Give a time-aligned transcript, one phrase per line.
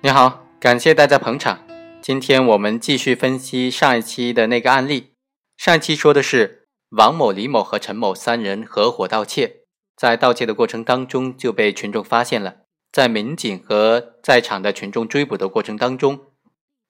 [0.00, 1.58] 你好，感谢大家捧场。
[2.00, 5.14] 今天我们继续分析上一期的那个案例。
[5.56, 9.62] 上一期说的是王某、李某和陈某三人合伙盗窃，
[9.96, 12.58] 在盗窃的过程当中就被群众发现了。
[12.92, 16.20] 在民警和在场的群众追捕的过程当中，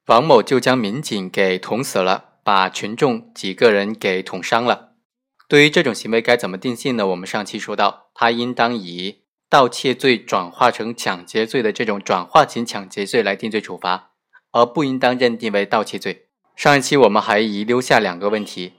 [0.08, 4.92] 王某就将民警给捅死了，把群众几个人给捅伤了。
[5.48, 7.06] 对于这种行为该怎么定性呢？
[7.06, 14.10] 我们上期说到，他应当以盗窃罪转化成抢劫罪的这种转化型抢劫罪来定罪处罚，
[14.52, 16.26] 而不应当认定为盗窃罪。
[16.54, 18.74] 上一期我们还遗留下两个问题：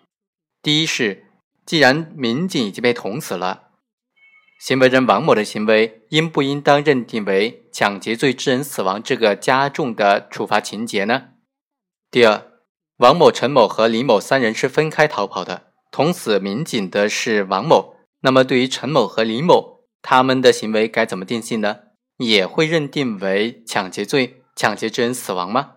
[0.62, 1.26] 第一是，
[1.66, 3.70] 既然民警已经被捅死了。
[4.60, 11.30] 行为人王某的行为应不应当认定为抢劫罪致人死亡这个加重的处罚情节呢？
[12.12, 12.44] 第二，
[12.98, 17.96] 王某、陈某和李某三人是分开逃跑的，捅死民警的是王某。
[18.22, 21.80] 那么，对于陈某和李某，他们的行为该怎么定性呢？
[22.18, 25.74] 也会认定为抢劫罪，抢劫致人死亡吗？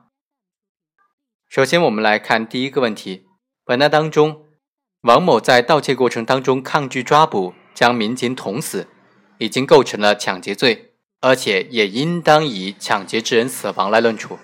[1.49, 3.27] 首先，我们来看第一个问题：
[3.65, 4.47] 本案当中，
[5.03, 7.55] 王某在盗窃过程当中抗拒抓捕。
[7.75, 8.87] 将民警捅死，
[9.39, 14.39] 已经构成了抢劫罪，而且也应当以抢劫致人死亡来论处。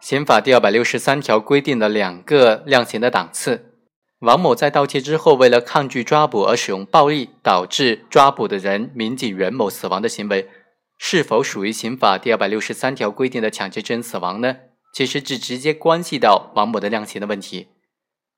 [0.00, 3.75] 刑法第二百六十三条规定了两个量刑的档次。
[4.20, 10.48] 王某在盗窃之后，为了抗拒抓捕而使用暴力，导致抓捕的人民警袁某死亡的行为，
[10.96, 14.56] 是否属于刑法第二百六十三条规定的抢劫致人死亡呢？
[14.94, 17.68] 其实只直接关系到王某的量刑的问题。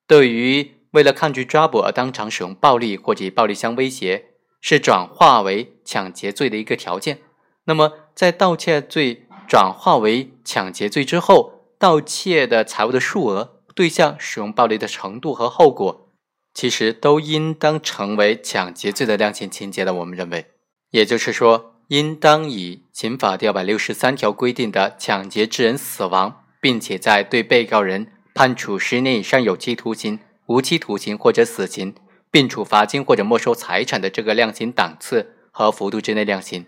[0.05, 4.25] 对于为了抗拒抓捕而当场使用暴力或者以暴力相威胁，
[4.59, 7.19] 是转化为抢劫罪的一个条件。
[7.63, 16.11] 那么，在盗窃罪转化为抢劫罪之后，盗窃的财物的数额、对象、使用暴力的程度和后果，
[16.53, 19.93] 其实都应当成为抢劫罪的量刑情节的。
[19.93, 20.47] 我们认为，
[20.89, 30.19] 也就是说，应当以刑法第二百六十三条规定的抢劫致人死亡，并且在对被告人判处十年以上有期徒刑。
[30.47, 31.95] 无期徒刑或者死刑，
[32.29, 36.65] 并处罚金或者没收财产的这个量刑档次和幅度之内量刑。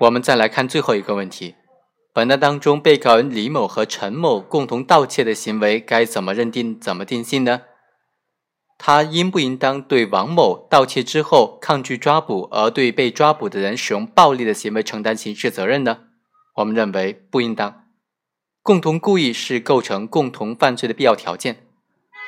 [0.00, 1.54] 我们再来看最后一个问题：
[2.16, 7.60] 本案当中，被告人李某和陈某共同盗窃的行为该怎么认定、怎么定性呢？
[8.78, 15.98] 他应不应当对王某盗窃之后抗拒抓捕而对被抓捕的人使用暴力的行为承担刑事责任呢？
[16.54, 17.84] 我们认为不应当。
[18.62, 21.66] 共同故意是构成共同犯罪的必要条件。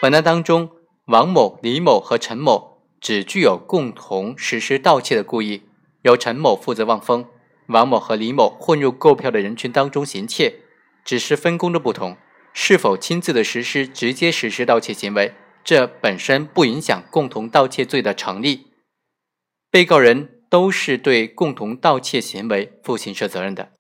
[0.03, 0.69] 本案当中，
[1.07, 5.63] 王某、李某和陈某只具有共同实施盗窃的故意，
[6.03, 7.25] 由陈某负责望风，
[7.69, 10.61] 王某和李某混入购票的人群当中行窃，
[11.05, 12.17] 只是分工的不同，
[12.53, 18.67] 是否亲自的实施直接实施盗窃行为，这本身不影响共同盗窃罪的成立。
[19.71, 23.71] 被告人都是对共同盗窃行为负刑事责任的。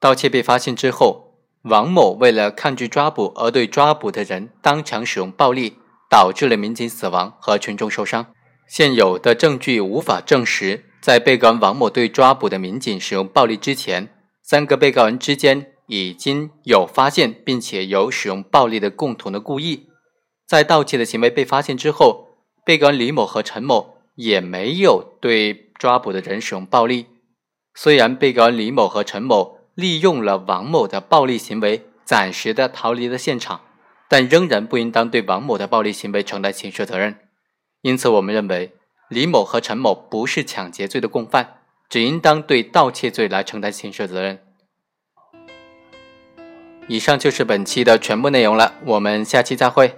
[0.00, 1.24] 盗窃被发现之后。
[1.64, 5.78] 王某为了抗拒抓捕而对抓捕的人当场使用暴力，
[6.10, 8.26] 导致了民警死亡和群众受伤。
[8.68, 14.08] 现有的证据无法证实，在被告人王某对抓捕的民警使用暴力之前，
[14.40, 19.88] 三个被告人之间已经有发现并且有使用暴力的共同的故意。
[20.46, 27.08] 在盗窃的行为被发现之后，被告人李某和陈某也没有对抓捕的人使用暴力。
[27.74, 29.58] 虽然被告人李某和陈某。
[29.74, 33.62] 利用了王某的暴力行为，暂时的逃离了现场，
[34.08, 37.16] 但仍然不应当对王某的暴力行为承担刑事责任。
[37.82, 38.72] 因此，我们认为
[39.14, 41.58] 李某和陈某不是抢劫罪的共犯，
[41.88, 44.40] 只应当对盗窃罪来承担刑事责任。
[46.88, 49.96] 以上就是本期的全部内容了，我们下期再会。